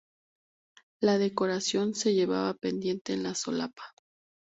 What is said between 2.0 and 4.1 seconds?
llevaba pendiente en la solapa.